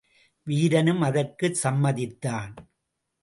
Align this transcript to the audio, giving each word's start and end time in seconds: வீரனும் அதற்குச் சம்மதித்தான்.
வீரனும் 0.43 1.01
அதற்குச் 1.01 1.67
சம்மதித்தான். 1.67 2.53